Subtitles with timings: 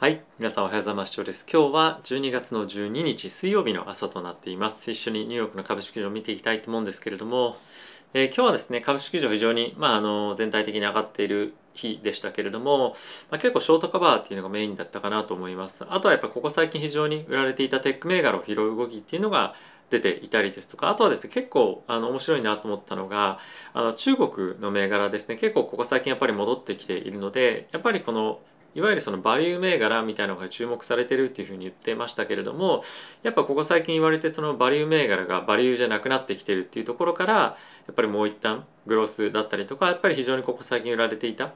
[0.00, 1.22] はい皆さんおはようございます。
[1.22, 1.44] です。
[1.52, 4.90] 今日は12月の12日水曜日の朝となっています。
[4.90, 7.58] 一緒にニューヨークの株式市場を見ていきたいと思うんですけれども、
[8.14, 12.96] えー、今日はですね株式市場非常に、まあ、あの全体的に上がっている日でしたけれども、
[13.30, 15.84] まあ、結構ショートカバーっていうのがメインだったかなと思います。
[15.86, 19.54] あとはやっぱここ最近非常に売られていたテック銘柄を拾う動きっていうのが
[19.90, 23.38] 出ていたりですとかあとはですね結構あの面白いなと思ったのが
[23.74, 25.36] あの中国の銘柄ですね。
[25.36, 28.40] 結構ここ最近やっぱり戻ってきているのでやっぱりこの
[28.74, 32.84] いわゆるそのバリュー銘柄みたいなのが注目されてるっていうふうに言ってましたけれども
[33.22, 37.56] やっぱここ最近言われてそのバリュー銘柄がバリューじゃなくなってきてるっていうところからや
[37.90, 41.52] っぱりもう一旦グロースだったりとかやっぱり非常にここ最近売られていた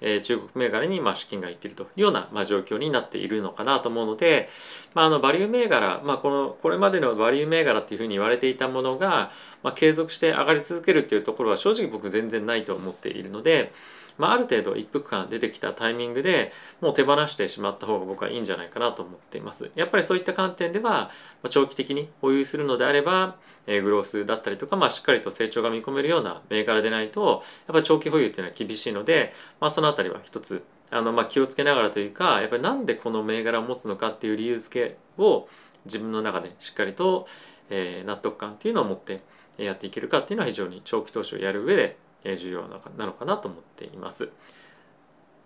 [0.00, 4.48] え中国銘柄にまあ資金がいっているというようなまあ状況になっているのかなと思うので、
[4.94, 9.30] まあ、あのバリュー銘柄、まあ、このこれまでのバリュー銘柄っていうふうに言われていたものが、
[9.62, 13.72] まあ継続して上がり続けるっていうところは正直僕全然ないと思っているので。
[14.18, 19.70] まあ、ある程度一服感出てきたタイミングでもう手放してしまった方が僕はいいんじゃないかなと思っています。
[19.74, 21.10] やっぱりそういった観点では
[21.42, 23.36] ま長期的に保有するのであれば
[23.68, 35.48] えグロースだったりとか、まあ、しっかりと成長が見込めるような銘柄でないとやっぱ長期保有っていうのは厳しいので、まあ、その辺りは一つあのまあ気をつけながらというかやっぱりなんでこの銘柄を持つのかっていう理由付けを
[35.84, 37.26] 自分の中でしっかりと、
[37.70, 39.22] え納得感っていうのを持って
[39.56, 44.30] やっていけるかっていうのは非常に長期投資をやる上で重要なのかなと思っています。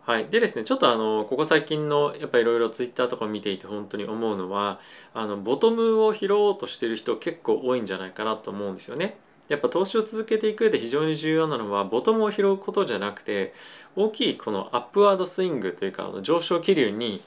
[0.04, 4.80] はい、でですねちょっとあのここ最近のやっぱいろいろツイッターとか見ていて本当に思うのは
[5.14, 9.16] あのボトムを拾おうとしてる人結構多いんじゃないかなと思うんですよね。
[9.48, 13.52] やっぱ投資を続けていく上で非常に重要なのはボトムを拾うことじゃなくて
[13.96, 17.20] 大きいこのアップワードスイングというかあの上昇気流に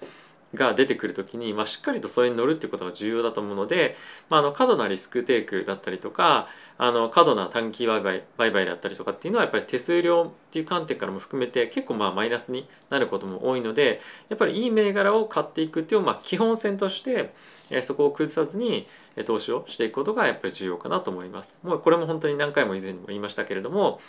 [0.56, 3.96] が出てくる時に、まあ、しっかりとそれに乗るっていうことが重要だと思うので、
[4.30, 6.48] まあ、あの過度なリスクテイクだったりとか
[6.78, 17.34] あの過度な短期売買売買だったりとかっていうのはやっぱり手数料っていう観点からも含めて結構まあマイナスになることも多いのでやっぱりいい銘柄を買っていくっていうまあ基本線として
[17.82, 18.88] そこを崩さずに
[19.26, 21.60] 投資をしていくことがやっぱり重要かなと思います。
[21.64, 24.00] もうこれも本当に何回も以前にも言いましたけれども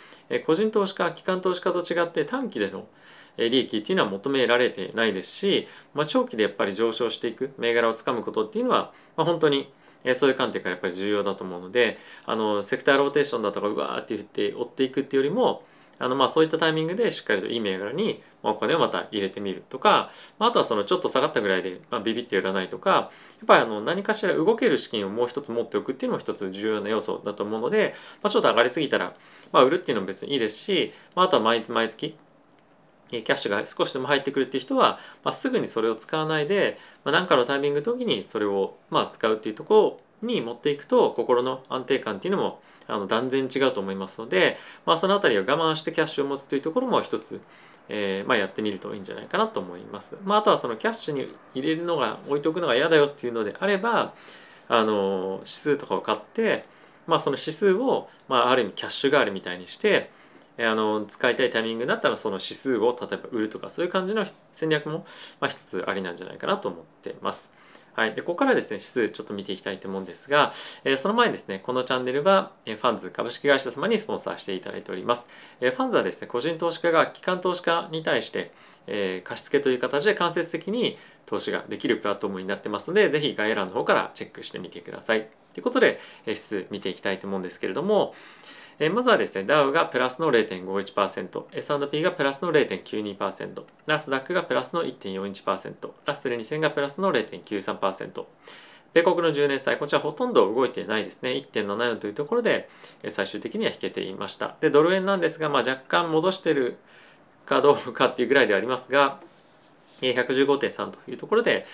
[0.45, 2.87] 個人投資家機関投資家と違って短期での
[3.37, 9.71] 利益っていうのは求められてないですし、まあ、長期でやっぱり上昇していく銘柄をつかむことっていうのは、まあ、本当に
[10.15, 15.63] そういう観点からやっぱり重要だと思うのであのセクターローテーションだとかうわーって言って追っていくっていうよりも
[15.99, 23.09] あのまあそういったタイミングでしっかりといい銘柄にお金をまた入れてみるとかまあとはそのちょっと下がったぐらいでまビビって売らないとかや
[23.43, 29.15] っぱりあの何かしら動ける資金をもう一つ持っておくっていうのも一つ重要な要素だと思うので、まあ、ちょっと上がりすぎたら、
[29.51, 32.15] まあ、売るっていうのも別にいいですし、まあ、とは毎月毎月
[33.09, 47.41] キャッシュが少しでも入ってくるっていう人は、まあ、すぐにそれを使わないで何、まあ、かのタイミングの時にそれをまあ使うっていうところに持っていくと心の安定感っていうのもあの断然違うと思いますので、まあ、その辺りを我慢してキャッシュを持つというところも一つ、
[47.89, 50.17] えーまあ、やってみるといいんじゃないかなと思います。
[50.23, 54.13] まあ、あとはそのキャッシュに入れるのが置いとくのが嫌だよっていうのであれば
[54.69, 56.65] あの指数とかを買って、
[57.07, 60.09] まあ、その指数を、まあ、ある意味キャッシュ代わりみたいにして
[60.59, 65.05] あの使いたいタイミングだったらその指数を例えば売るとかそういう感じの戦略も、
[65.39, 67.53] まあ、一つありなんじゃないかなと思ってます。
[67.97, 70.53] はい、でここからですね指数ちょっと見ていきたいと思うんですが、
[70.83, 75.27] えー、その前にですねこのチャンネルは、えファンズ株式会社様にスポンサーしていただいております、
[75.59, 78.51] えファンズはですね個人投資家が機関投資家に対して、
[78.85, 85.27] え、貸付という形で間接的に投資ができるプラットフォームになってますのでぜひ概要欄の方からチェックしてみてください。
[85.55, 88.13] ということで、え指数見ていきたいと思うんですけれども、
[88.79, 98.25] えまずはですね、ダウがプラスの0.51%、S&P がプラスの0.92%、ナスダックがプラスの1.41%、ラッセル2000がプラスの0.93%、
[98.93, 101.31] 米国の10年債、こちらほとんど動いてないですね。
[101.31, 102.69] 1.74というところで
[103.09, 104.55] 最終的には引けていました。
[104.61, 106.77] で、ドル円なんですが、まあ、若干戻してる
[107.45, 109.19] かどうかっていうぐらいではありますが、
[110.01, 111.65] 115.3というところで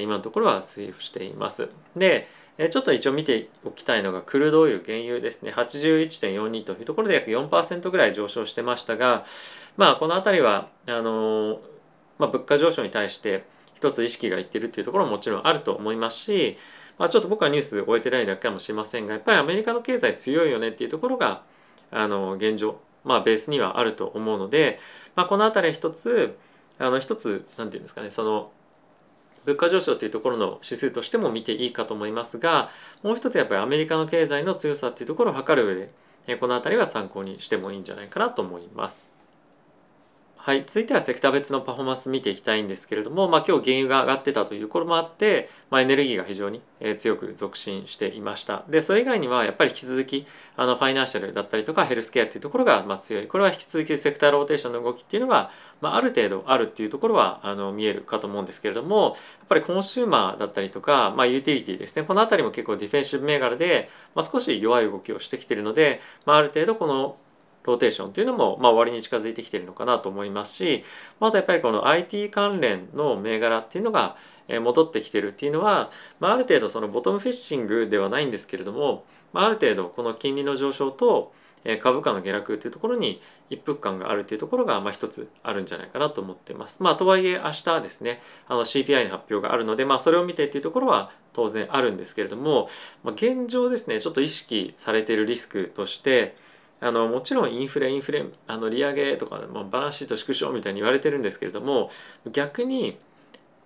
[0.00, 1.68] 今のところはセーフしています。
[1.96, 2.28] で、
[2.70, 9.24] ちょっと一応見ておきたいのがクルードオイル原油ですね81.42というところで約4%ぐらい上昇してましたが
[9.76, 11.60] まあこの辺りはあの、
[12.18, 13.44] まあ、物価上昇に対して
[13.74, 16.56] 一つ意識がいってるっていうところももちろんあると思いますし、
[16.98, 21.42] まあ、ちょっと僕はニュース終えてないだけかもしれませんがやっぱりアメリカの経済強いよねっていうところが
[21.90, 24.78] あの現状まあベースにはあると思うので、
[25.16, 26.36] まあ、この辺り一つ
[26.82, 28.50] あの一つ何て言うんですかねその
[29.44, 32.70] 物価上昇というところの指数としても見ていいかと思いますが
[33.02, 35.74] もう一つやっぱりアメリカの経済の強さっていうところを測る上
[36.26, 39.21] でこの辺りは参考にしてもいいんじゃないかなと思います。
[40.44, 46.60] はい、続いてはセクター別のパフォーマンス見ていきたいんですけれども、まあ、今日原油が上がってたというところもあって、まあ、エネルギーが非常に
[46.96, 48.64] 強く続伸していました。
[48.68, 53.28] でそれ以外にはやっぱり引き続きあのファイナンシャルだったりとかヘルスケアっていうところがま強い。
[53.28, 62.04] これは引き続きセクターローテーションの動きっていうのが、まあ、ある程度あるっていうところはあの見えるかと思うんですけれどもやっぱりコンシューマーだったりとか、ま、ユーティリティですね。
[62.04, 67.16] この辺りも結構ディフェンシブ銘柄で、まあ、少し弱い動きをしてきてるので、ま、ある程度この
[67.64, 70.84] ローテーションっていうのも、まあ、終わりに近づいてきているのかなと思いますし
[71.20, 74.16] またやっぱりこの IT 関連の銘柄っていうのが
[74.48, 81.32] 戻ってきてるっていうのは、まあ、ある程度そのボトムフィッシングではないんですけれども、まあ、ある程度この金利の上昇と
[81.80, 86.82] 株価の下落というところに一服感があるというところがまあ一つあるんじゃないかなと思っています。
[86.82, 92.68] まあ、とはいえ明日ですねあの CPI の発表があるので、まあ、それを見てっていうところは当然あるんですけれども、
[93.04, 96.36] まあ、現状ですねちょっと意識されているリスクとして
[96.84, 101.90] あのもちろんインフレインフレあの利上げとか、まあ、バランスシート縮小みたいに言われてるんですけれども
[102.32, 102.98] 逆に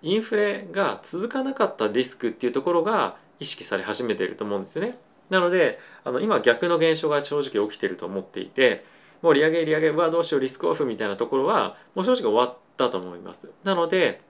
[0.03, 4.99] インフレが続かなかったリスクっていうところが意識され始めていると思うんですよね。
[5.31, 8.85] なのであの今逆の現象が正直起きてると思っていて
[9.23, 13.49] もう利上げ利上げうわどうしようリスクオフみたいなところはもう正直終わったと思います。
[13.63, 14.21] なので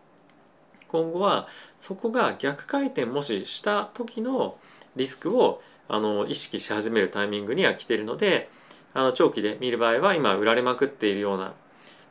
[0.87, 4.57] 今後はそこが逆回転もしした時の
[4.95, 8.49] リスクをあの意識し始めるタイミングには来てるので
[8.97, 11.53] あの長期で見る場合は今売られまくっているような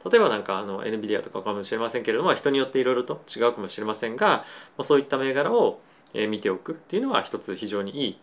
[0.08, 4.44] 例えばなんかあの NVIDIA とかかもしれませんけれども人によっていろいろと違うかもしれませんが
[4.82, 5.80] そういった銘柄を
[6.28, 8.16] 見ておくっていうのは一つ非常にい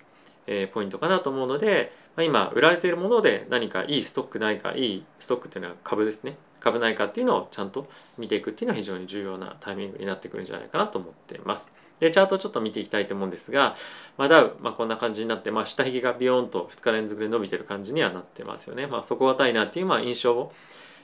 [0.48, 11.83] いポイントかなと思うので今売られているもので何かいいストックないかいいストックっていうのは株ですね株ないかっていうのをちゃんと見ていくっていうのは非常に重要なタイミングになってくるんじゃないかなと思っています。
[12.04, 13.76] でチャートちょっと見ていきたいと思うんですが、
[14.18, 18.86] まあ、ダウ、まあ、こんな感じになって、まあ、下髭がビヨーンと2日連続で伸びてる感じにはなってますよね。
[18.88, 20.54] まあ、底堅いなっていうまあ印象を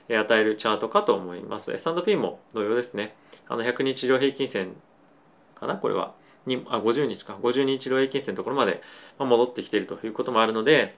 [0.08, 1.72] 与えるチャートかと思います。
[1.72, 3.14] S&P も同様ですね。
[3.48, 4.74] あの100日移動平均線
[5.54, 5.76] かな？
[5.76, 6.14] これは。
[6.46, 8.82] にあ50日か50日移動平均線のところまで
[9.18, 10.96] 戻ってきているということもあるので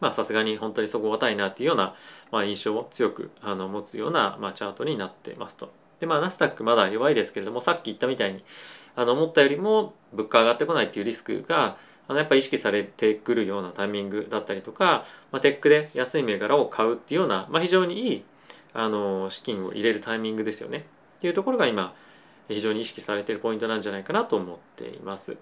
[0.00, 1.94] まさすがに本当に底堅いなっていうような、
[2.32, 5.70] まあ、印象を強くあの持つような、まあ、チャートになってますと。
[6.00, 8.42] でまあナスダックまだ弱いですけれどもさっき言ったみたいに
[8.98, 11.76] あの思ったよりも物価上がってこないっていうリスクが
[12.08, 18.24] あのやっぱり意識されてくるようなタイミングだったりとか、まあ、テックで安い銘柄を買うっていうような、まあ、非常にいい
[18.74, 21.94] あの資金を入れるタイミングですよねっていうところが今
[22.48, 25.36] 非常に意識されているポイントなんじゃないかなと思っています。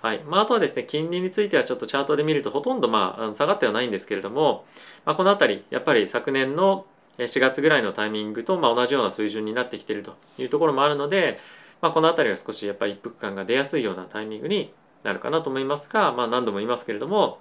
[0.00, 4.66] はいまあ、あとはですね金利についてはちょっとチャートで見るとほとんどまあ下がってはないんですけれども、
[5.04, 6.84] まあ、この辺りやっぱり昨年の
[7.18, 11.38] 4月ぐらいのタイミングとまあ同じような水準になってきているというところもあるので、
[11.84, 14.72] まあ、この辺りは少しやっぱり一服感が出やすいようなタイミングに
[15.02, 17.40] なるかなと思いますが、まあ、何度も言いますけれども、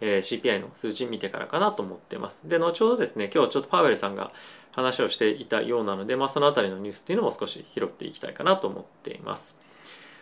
[0.00, 2.48] えー、CPI の数字見てからかなと思ってます。
[2.48, 4.32] で、後ほどですね、今日ちょっとパウエルさんが
[4.70, 9.60] 話をしていたようなので、まあ、その辺りのニュースっていうのも少し拾っていきたいかなと思っています。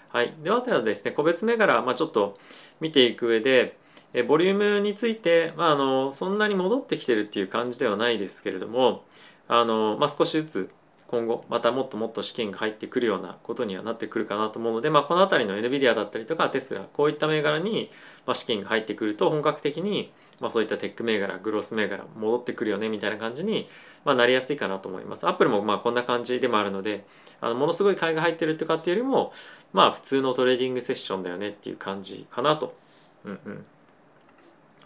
[0.09, 0.35] はい。
[0.43, 2.37] ではではですね、個別銘柄、まあ、ちょっと
[2.81, 3.79] 見ていく上で、
[4.13, 9.05] えボリュームについて、まあ、あのそんなに戻ってきてるっていう感じではないですけれども
[9.47, 10.71] あの、まあ、少しずつ
[11.11, 17.91] 今後またもっともっと資金が入ってくるようなことにはなってくるかなと思うので、まあ、この辺りの NVIDIA だったりとかテスラこういった銘柄に
[18.33, 23.69] 資金が入ってくると本格的にまあそういったテック銘柄グロース銘柄戻ってくるよねみたいな感じに
[24.05, 25.27] まあなりやすいかなと思います。
[25.27, 27.05] アップルもまあこんな感じでもあるので
[27.41, 29.33] あのものすごい買いが入ってるってかっていうよりも
[29.73, 32.77] まあ普通のトレーディングセッションだよねっていう感じかなと、
[33.25, 33.65] うんうん、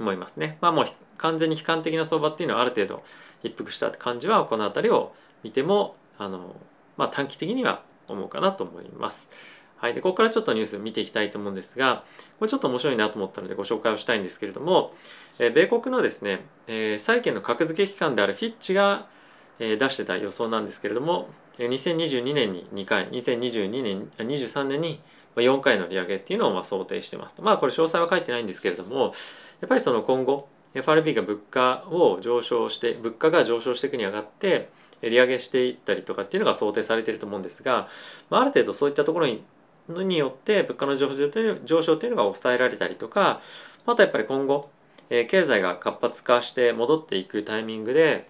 [0.01, 0.57] 思いますね。
[0.63, 0.87] まあもう
[1.19, 3.03] 完全に悲観的な相場っていうのはある程度
[3.43, 6.57] 一服した感じはこの辺りを見てもあの、
[6.97, 9.31] まあ、短期的には思うかなと思います。
[9.77, 12.05] はい、でここからちょっとニュース見ていきたいと思うんですが
[12.39, 14.95] これちょっと面白いなと思ったのでご紹介をしたいんですけれども、
[15.39, 19.09] え米国のですね、え、債券の格付け機関であるフィッチが、
[19.59, 21.29] え、出してた予想なんですけれども
[21.59, 25.01] 2022年に2回2022年23年に
[25.37, 29.15] 4回の利上げっていうのをま想定してますとまあこれ詳細は書いてないんですけれども
[29.61, 34.71] やっぱりその今後 FRB が物価を上昇して物価が上昇していくにあがって
[35.11, 37.89] 利上げしていったりとかっていうのが想定されていると思うんですが、
[38.31, 39.43] まあ、ある程度そういったところに
[39.89, 43.41] によって物価の上昇という上昇というのが抑えられたりとか
[43.87, 44.71] あとやっぱり今後、
[45.11, 48.29] えー、経済が活発化して戻っていくタイミングで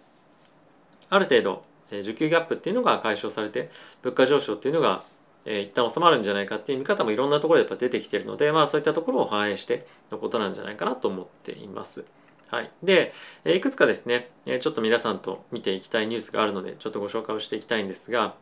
[1.10, 3.70] ある程度、えー、需給ギャップっていうのが解消されて
[4.02, 5.04] 物価上昇っていうのが、
[5.44, 12.04] えー、一旦収まるんじゃないかっていう見方もいろんなところでやっぱ出てきているので、まあ、そういったところを反映してのことなんじゃないかなと思っています。
[12.54, 13.12] はい、で
[13.44, 18.34] いくつかですねちょっと皆さんと見ていきたいニュースがあるのでちょっとご紹介をしていきたいんですが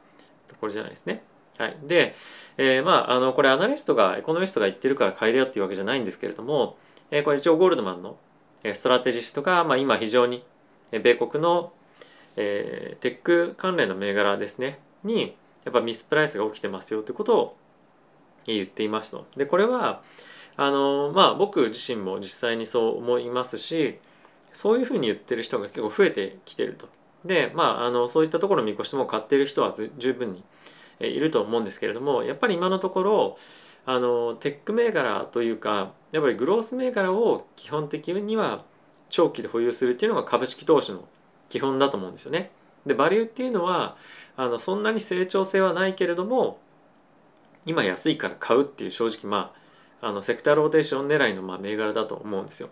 [0.61, 1.23] これじゃないですね。
[1.57, 2.15] はい、で、
[2.59, 6.77] えー、まああのこれアナリストがエコノミストが言ってるから買いだよっていうわけじゃないんですけれども、
[7.11, 8.17] えこれ一応ゴールドマンの
[8.75, 10.45] ストラテジストが、まあ、今非常に
[10.91, 11.73] 米国の
[12.37, 17.57] えー、テック関連の銘柄ですねにやっぱミスプライスが起きてますよということを
[18.47, 19.27] 言っていますと。
[19.37, 20.03] でこれは
[20.57, 23.99] あのまあ僕自身も実際にそう思いますし
[24.53, 26.89] そういうふうに言ってる人が結構増えてきてると。
[27.25, 30.43] でまああのそういったところを見越しても買ってる人は十分に
[31.01, 33.39] いると思うんですけれどもやっぱり今のところ
[33.87, 38.65] あのテック銘柄というかやっぱりグロース銘柄を基本的には
[39.09, 41.07] 長期で保有するっていうのが株式投資の
[41.49, 42.51] 基本だと思うんですよね。
[42.87, 43.97] でバリューっていうのは
[44.37, 46.59] あのそんなに成長性はないけれども
[47.67, 49.62] 今安いから買うっていう正直まあ
[50.03, 52.69] あのセクターローテーション狙いのま銘柄だと思うんですよ。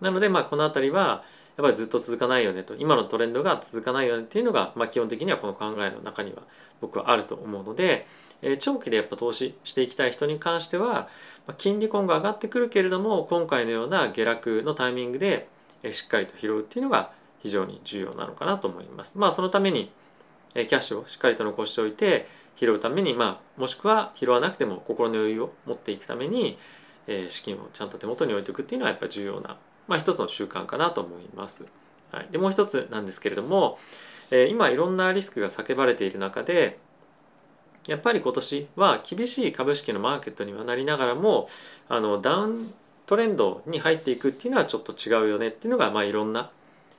[0.00, 1.24] なのでまあこの辺りは
[1.56, 6.42] やっぱりずっと続かないよねと今のトレンドが続かないよねっていうのが、まあ、基本的にはこの考えの中には
[6.80, 8.06] 僕はあると思うので、
[8.42, 11.08] え、長期でやっぱ投資していきたい人に関しては、
[11.46, 15.48] ま、金利今後上がってくるけれども今回のような下落のタイミングで、
[15.82, 19.16] え、しっかりと拾うっていうのが非常に重要なのかなと思います。
[19.16, 19.90] まあそのために、
[20.54, 26.58] キャッシュをしっかりと残しておいて拾うために、まあ、もしくは拾わなくても心の余裕を持っていくために、
[27.06, 29.56] えー、資金をちゃんと手元に置いておくっていうのはやっぱり重要な
[29.86, 31.66] まあ、一つの習慣かなと思います。
[32.10, 33.78] はい、でもう一つなんですけれども、
[34.30, 36.78] えー、今いろんなリスクが叫ばれている中で
[37.86, 41.48] やっぱり今年は厳しい株式のマーケットにはなりながらも
[41.88, 42.72] あのダウン
[43.06, 46.50] トレンドに入っていくっていうのはちょっと違うよねっていうのが、まあ、いろんな、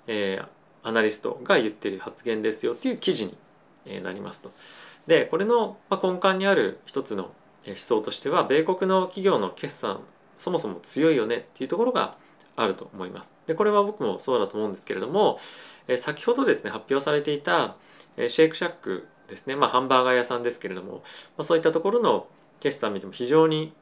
[0.05, 0.47] えー、
[0.87, 3.33] アナリストが言ってる発言ですよっていう記事
[3.85, 4.51] になりますと。
[5.07, 7.31] でこれの根幹にある一つの
[7.67, 10.01] 思想としては米国の企業の決算
[10.37, 12.17] そもそも強いよねっていうところが
[12.55, 13.33] あると思います。
[13.47, 15.39] でこれは僕もそうだと思うんですけれども、
[15.87, 17.75] え先ほどですね発表されていた、
[18.17, 21.01] えシェイクシャックですね、まあ、ハンバーガー屋さんですけれども、ま
[21.39, 22.27] あ、そういったところの
[22.59, 23.73] 決算見ても非常に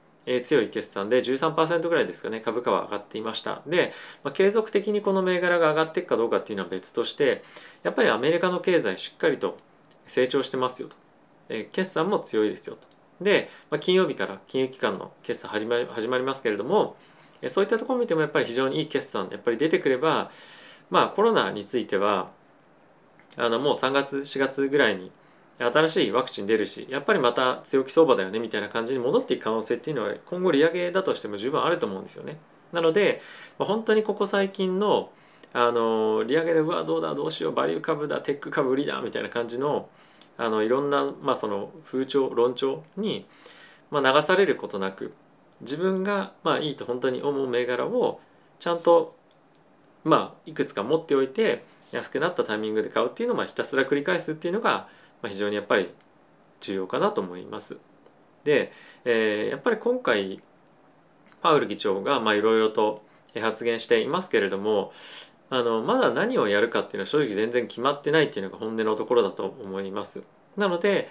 [0.41, 3.91] 強い決算で13%ぐらいですかね株価は上がっていましたで、
[4.23, 7.43] まあ、継続的にこの銘柄が上がっていくかどうかっていうのは別として
[7.83, 9.57] やっぱりアメリカの経済しっかりと
[10.07, 10.95] 成長してますよと、
[11.49, 12.87] え決算も強いですよと
[13.23, 16.95] で、まあ、金曜日から金融機関の決算始まり始まりますけれども
[17.41, 20.31] えそういったところ見てもやっぱり非常にいい決算やっぱり出てくれば
[20.89, 22.31] まあコロナについては
[23.35, 25.11] あのもう3月4月ぐらいに
[25.59, 32.37] 新しいワクチン出るしやっぱりまた強気相場だよねみたいな感じに戻っていく可能性っていうのは今後利上げだとしても十分あると思うんですよね。
[32.71, 33.21] なので
[33.59, 35.11] まあ本当にここ最近の
[35.53, 39.87] あの利上げでうわどうだどうしようバリュー株だテック株売りだみたいな感じの
[40.37, 43.25] あのいろんな、まあ、その風潮論調に、
[43.91, 45.13] まあ、流されることなく
[45.61, 48.19] 自分がまあいいと本当に思う銘柄を
[48.59, 49.15] ちゃんと
[50.03, 54.87] まあいくつか持っておいて安くなったタイミングで買うっていうのをひたすら繰り返すっていうのが
[55.21, 55.89] まあ非常にやっぱり
[56.61, 57.77] 重要かなと思います。
[58.43, 58.71] で、
[59.05, 60.41] えー、やっぱり今回
[61.41, 63.03] パウル議長がいろいろと
[63.41, 64.91] 発言していますけれども
[65.49, 70.23] あのまだ何をやるかっていうのは正直全然決まってないっていうのが本音のところだと思います。
[70.57, 71.09] なので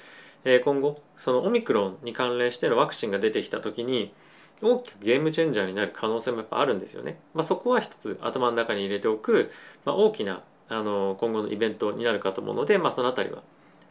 [0.64, 4.12] 今後そのオミクロンに関連してのワクチンが出てきた時に
[4.60, 7.18] 大きくゲームチェンジャーになる可能性もやっぱあるんですよね。
[7.34, 9.50] まあ、そこは一つ頭の中に入れておく、
[9.84, 13.42] まあ、大きなあの今後のイベントになるかと思うので、まあ、その辺りは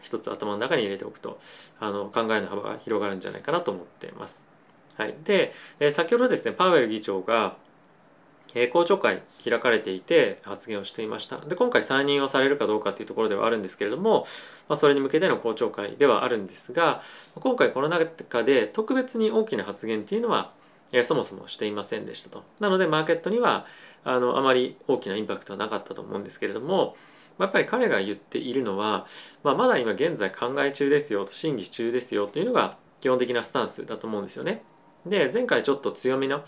[0.01, 1.39] 一つ頭の中に入れておくと
[1.79, 4.47] あの考えの幅が広がるんじゃないかなと思っています。
[4.97, 7.55] はい、で、えー、先ほどですねパウエル議長が、
[8.53, 11.37] え、公聴会開かれていて発言をしていました。
[11.37, 14.27] で今回再任をされるかどうかっていうところではあるんですけれども、
[14.67, 17.01] まあ、それに向けての公聴会ではあるんですが
[17.35, 20.51] 今回この中で特別に大きな発言っていうのは
[20.91, 22.43] えそもそもしていませんでしたと。
[22.59, 23.65] なのでマーケットには
[24.03, 26.95] あのあまり大きなインパクトはなかったと思うんですけれども
[27.39, 29.07] やっぱり彼が言っているのは、
[29.43, 34.63] まあ、まだ今現在考え中ですよと審議中ですよというのが基本的なスタンスだと思うんですよね。
[35.05, 36.43] で前回ちょっと強めの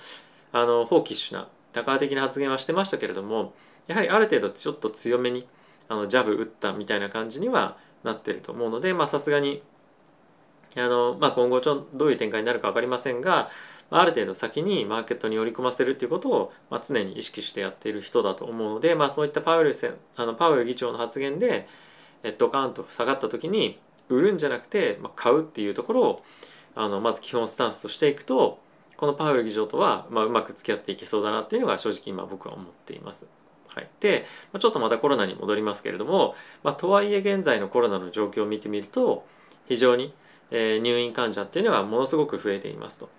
[0.51, 3.53] あのホーキッシュな高派的な発言はしてましたけれども
[3.87, 5.47] やはりある程度ちょっと強めに
[5.89, 9.63] あのジャブ打ったみたいな感じにはなってると思うのでさすがに
[10.75, 13.49] あの、まあ、今後ちょどういう展開になるか分かりませんが
[13.89, 21.67] ある程度先にマーケットに織り込ませるっていうことを、まあ、常に意識してやっている人だと思うので、まあ、そういったパウエルあのパウエル議長の発言で
[22.37, 26.23] ドカーンと下がった時に売るんじゃなくて、まあ、買うっていうところを
[26.75, 28.59] あのまず基本スタンスとしていくと
[28.97, 33.27] このパウエル議長とは、まあ、うまく付き合っていけそうだなっていうのが正直今僕は思っています。
[33.73, 34.25] はい、で
[34.59, 39.25] ちょっとまたコロナに戻りますけれども、まあ、とはいえ現在のコロナの状況を見てみると
[39.67, 40.13] 非常に、
[40.51, 43.09] えー、入院患者っていうのはものすごく増えていますと。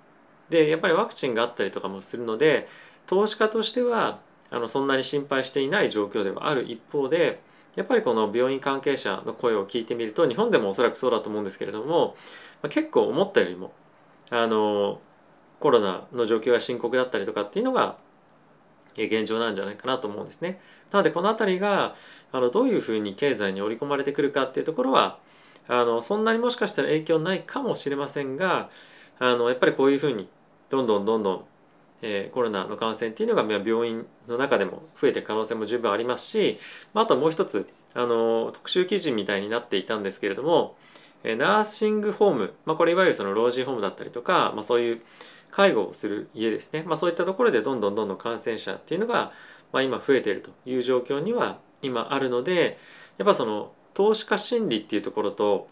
[0.51, 2.69] でやっぱりワクチンがあったりとかもするので
[3.07, 7.41] 投資家としてはあのそんなに心配していない状況ではある一方で
[7.77, 12.15] やっぱりこの病院関係者の声を聞いてみると日本でもおそらくそうだと思うんですけれども、
[12.63, 13.73] まあ、結構思ったよりも
[14.31, 15.01] あの
[15.65, 17.97] コロナの状況が深刻だったりとかっていうのが
[18.99, 20.61] 現状なんじゃないかなと思うんですね。
[20.91, 21.95] なのでこの辺りが
[22.33, 25.17] あのどういうふうに経済に織り込まれてくるかっていうところは
[25.67, 28.69] あのそんなにもしかしたら影響ないかもしれませんが
[29.19, 30.29] あのやっぱりこういうふうに
[30.69, 31.45] どんどんどんどん、
[32.03, 36.59] えー、コロナの感染っていうのが病院の中でも増えていく可能性も十分ありますし
[36.93, 40.77] まあともう一つあの特集記事みたいになっていたんですけれども
[41.25, 45.03] えナーシングホーム、まあ、これいわゆるその老人ホームだったりとか、まあ、そういう
[45.55, 49.31] 介護をする家ですね、まあ、そういったところでどんどんどんどん感染者っていうのが、
[49.73, 52.77] まあ、今増えているという状況には今あるので
[53.19, 55.69] やっぱその投資家心理っていうところと、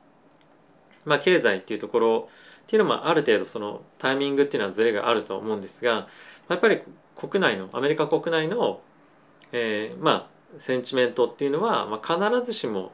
[1.05, 2.29] まあ、経済っていうところ
[2.62, 6.07] っていうのもある程度そのタイミングっていうのはズレがあると思うんですが
[6.49, 6.81] やっぱり
[7.17, 8.81] 国内のアメリカ国内の、
[9.51, 12.93] えー、まあセンチメントっていうのは、まあ、必ずしも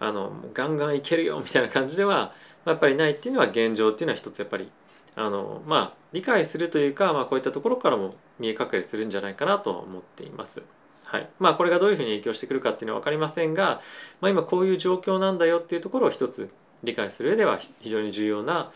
[0.00, 2.32] あのガンガンいけるよみたいな感じでは
[2.64, 4.68] やっぱりないっていうのは現状っていうのは一つやっぱり
[5.16, 10.62] あのまあ理解するというか、まあ、こういったところからも見え隠れするんじゃないかなと思っています。
[11.04, 13.80] はいまあ、これがどういうふうに影響してくるかっていうのは分かりませんが、
[14.20, 16.50] まあ、今こういう状況なんだよっていうところを一つ
[16.82, 18.72] 理解する上では非常に重要な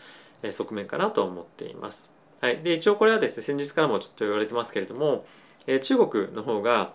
[0.49, 2.09] 側面かなと思っています。
[2.39, 5.25] はい、で一応これはですね先日からもちょっと言われてますけれども、
[5.67, 6.93] え中国の方が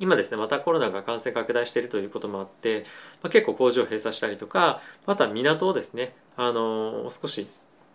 [0.00, 2.84] 今ですねまたコロナが感染拡大しているということもあって、
[3.22, 7.46] まあ、結構工場を閉鎖したりとかまた港をですねあの少し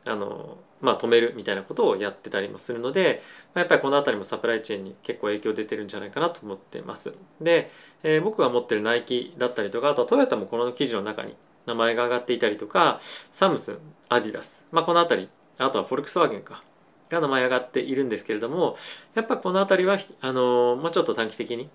[0.08, 3.24] あのまあ、止めるみたいなことをやってたりもするので、
[3.56, 7.14] まあ、やっぱりこの辺りもサプライチェーンに結構影響出てるんじゃないかなと思ってます。
[7.42, 7.72] で、
[8.04, 11.36] えー、僕が持ってるナイキだったりとかあとはトヨタもこの記事の中に
[11.66, 13.00] 名前が挙がっていたりとか
[13.32, 16.64] サムスンアディダス、まあ、この辺りあとはフォルクスワーゲンか
[17.10, 18.78] が名前上がっているんですけれども
[19.14, 21.70] やっぱこの辺りはあのもうちょっと短期的に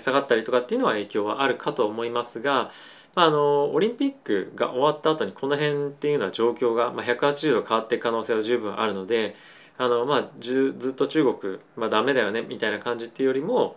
[0.00, 2.70] 下がったりとかっていうのは影響はあるかと思いますが、
[3.14, 9.36] まあ、あのオリンピックが終わった後にこの辺っていうのは状況が、まあ、180度変わっていく可能性は十分あるので
[9.78, 13.76] あの、まあ、ずっと中国、まあ、ダメだよねみたいな感じっていうよりも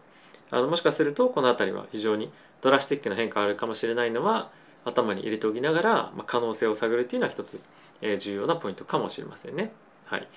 [0.51, 4.51] あのもしかするとこの辺りは非常にドラスティックな変化あるかもしれないのは
[4.85, 7.59] 頭に入れておきながら、まあ、可能性を探るっていうのは一つ、
[8.01, 9.71] えー、重要なポイントかもしれませんね。
[10.05, 10.27] はい、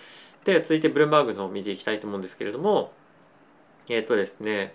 [0.45, 2.93] で続いてブルームバーグの方を見ていきたいと思うんですけれども
[3.89, 4.75] えっ、ー、とですね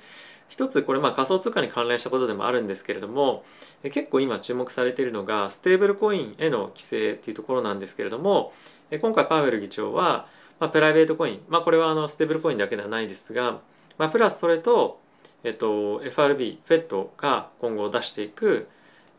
[0.49, 3.43] 一つこれまあ仮想通貨に関連したことでもあるんですけれども
[3.83, 8.53] 結構今注目されているのがステーブルコインへの規制っていうところなんですけれども
[9.01, 10.27] 今回パウエル議長は、
[10.59, 13.59] まあ、プライベートコイン、まあ、これはあのステーブルコインだけではないですが、
[13.97, 14.99] まあ、プラスそれと、
[15.43, 18.69] えっと、FRB、FED が今後出していく、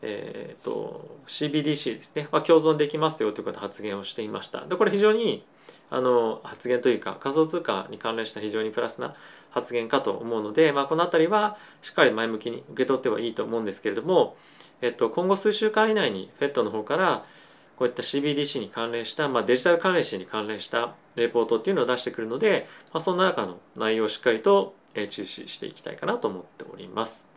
[0.01, 4.65] えっと、CBDC ですね、まあ、共存できますよということを発言をしていました。
[4.65, 5.45] でこれ非常に
[5.91, 9.15] あの発言というか仮想通貨に関連した非常にプラスな
[9.51, 14.35] 発言かと思うので、まあ、この辺りはしっかり前向きに受け取ってはいいと思うんですけれども、
[14.81, 17.25] えっと、今後数週間以内に FED の方から
[17.77, 24.75] こういった CBDC に関連した、まあ、デジタル関連死に関連したレポートっていうのを出してくるので、まあ、その中の内容をしっかりと
[25.09, 27.31] 注視していきたいかなと思っております。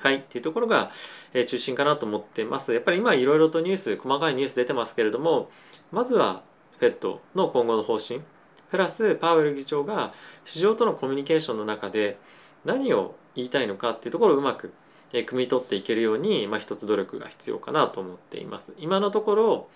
[0.00, 0.16] はい。
[0.16, 0.90] っていうところが
[1.34, 2.72] え中心かなと思ってます。
[2.72, 5.50] やっぱり今いろいろとニュース、細かいニュース出てますけれども、
[5.92, 6.42] まずは
[6.80, 8.22] FED の今後の方針、
[8.70, 10.12] プラスパウエル議長が
[10.44, 12.18] 市場とのコミュニケーションの中で
[12.64, 14.72] 何を言いたいのかっていうところをうまく
[15.12, 18.74] 汲み取っていけるように、まあ、一つ努力が必要かなと思っています。
[18.78, 19.68] 今のところ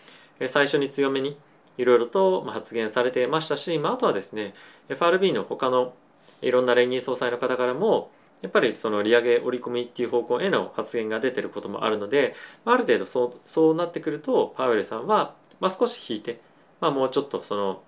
[0.46, 1.36] 最初に強めに
[1.76, 4.54] いろいろと発言されてましたし、まあ、あとはですね
[4.88, 5.94] FRB の他の
[6.40, 8.10] いろんな連銀総裁の方からも
[8.42, 16.40] やっぱりその利上げ織り込みっていう方向への発言が出てることもあるので、まあ、ある程度そうそうなってくるとパウエルさんは、まあ、少し引いて、
[16.80, 17.82] まあ、もうちょっとその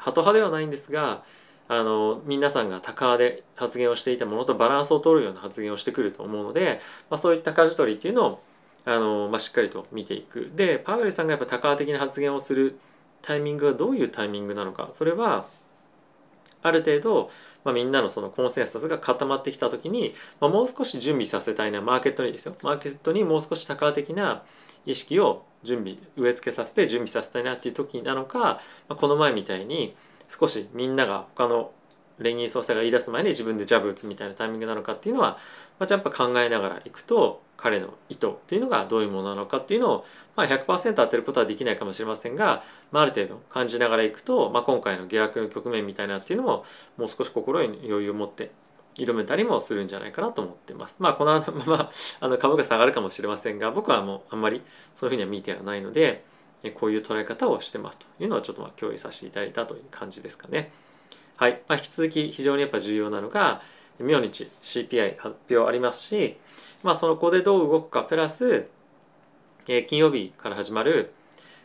[0.00, 1.22] ハト派ではないんですが
[1.68, 8.42] あの皆さんが高で発言をしていたものとバランスを取るような発言をしてくると思うので、まあ、そういった舵取りっていうのを
[8.84, 10.50] あの、まあ、しっかりと見ていく。
[10.56, 12.80] でパウエルさんがやっぱ高的な発言をする
[13.22, 15.46] タイミングがどういうタイミングなのかそれは
[16.62, 17.30] ある程度、
[17.64, 22.56] まあ、みんなのそのコンセンサスが固まってきた時に、まあ、もう少し準備させたいなマーケットにですよ。
[22.62, 24.42] マーケットにもう少し高的な
[24.86, 29.94] 意識を準備植え付けさせて準備させたいなっていう時なのか、ま、この前みたいに
[30.28, 31.72] 少しみんなが他の
[32.18, 35.38] 連銀総裁が言い出す前に自分でジャブ打つみたいなタイミングなのかっていうのは、
[35.78, 40.04] まあ、やっぱ考えながらいくと彼の意図っていうのがどういうものなのかっていうのを、
[40.36, 42.62] まあ、100%当てることはできないかもしれませんが、
[42.92, 46.64] まあ、ある程度感じながらいくと、まあ、今回の下落の局面みたいなっていうのも
[46.96, 48.50] もう少し心に余裕を持って
[49.00, 51.02] 挑めたりもするんじゃないかなと思ってます。
[51.02, 54.62] まあこのまま あの株が下がるかもしれませんが僕はもうあんまり
[54.94, 56.24] そういうふうには見てはないので
[56.74, 60.72] こういう捉え方をしてますというのをちょっとまあ共有させていただいたという感じですかね。
[61.36, 61.62] はい。
[61.68, 63.62] まあ、引き続き非常にやっぱ重要なのが
[63.98, 66.36] 明日 CPI 発表ありますし、
[66.82, 68.68] まあそこでどう動くかプラス、
[69.68, 71.12] え、金曜日から始まる、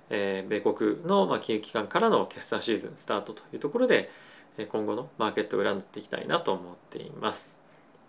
[0.10, 4.10] え、米国の、ま、金融機関からの決算シーズンスタートというところで、
[4.64, 7.62] 今後のマーケットを占っていきたいなと思っています。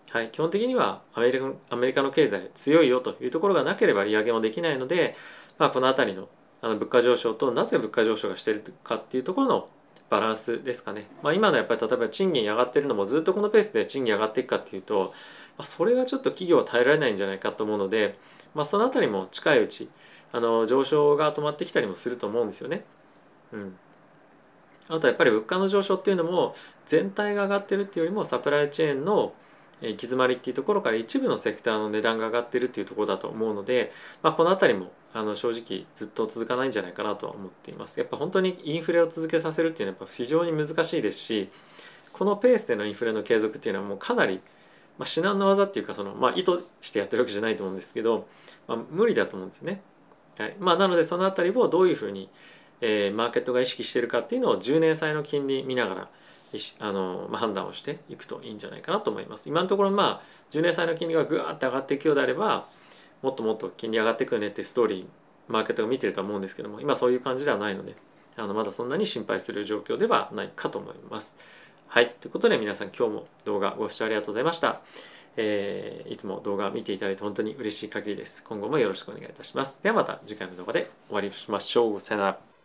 [0.09, 5.15] はい、基本的にはアメリカアメリカの経済強いよというところがなければ利上げもできないので、
[5.57, 6.29] まあ、この辺りの
[6.61, 9.69] あの物価上昇となぜ物価上昇がしているかっていうところの
[10.09, 11.07] バランスですかね。
[11.21, 15.13] まあ、今のやっぱり例えば賃金上がってるのもずっとこのペースで賃金上がっていくかっていうと、
[15.57, 18.17] まあ、それはちょっと企業は耐えられないんじゃないかと思うので、
[18.55, 19.89] まあ、その辺りも近いうち
[20.31, 22.85] あの上昇が止まってきたりもすると思うんですよね。
[23.51, 23.77] うん、
[24.89, 29.33] あとやっぱり物価の上昇っていうのも全体が上がってるっていうよりもサプライチェーンの
[29.81, 33.91] 行き詰まりっていうところから一部のセクターの値段が上がってるっていうところだと思うので、
[34.23, 37.99] まあ、この辺りもあの正直ずっと続かないんじゃないかなとは思っています。
[37.99, 41.49] やっぱ本当にインフレを続けさせるっていうのはやっぱ非常に難しいですし
[42.13, 44.41] このペースでのインフレの継続っていうのはもうかなり、
[44.97, 48.27] まあ、至難の技っていうかその、まあ、意図してやってるわけじゃないと思うんですけど、
[48.67, 49.81] まあ、無理だと思うんですよね。
[50.37, 52.29] はいまあ、なのでその辺りをどういうふうに、
[52.81, 56.09] えー、マーケットが意識してるかっていうのを10年債の金利見ながら
[56.79, 59.49] あの、まあ、判断をしていくといいんじゃないかなと思います。
[59.49, 62.67] 今のところまあ10年債の金利がぐわって上がっていくようであれば
[63.21, 65.05] もっともっと金利上がっていくるねってストーリー
[65.51, 67.95] マーケットが見てるとは思うんですけども今そういう感じではないので
[68.35, 71.37] あのまだそんなに心配する状況ではないかと思います。
[71.87, 72.15] はい。
[72.19, 74.81] ということで皆さん今日も動画ご視聴ありがとうございました。
[75.37, 78.43] えー、いつも動画見ていただいて本当に嬉しい限りです。
[78.43, 79.81] 今後もよろしくお願いいたします。
[79.81, 81.99] ではまた次回の動画でお会いしましょう。
[81.99, 82.56] さよなら。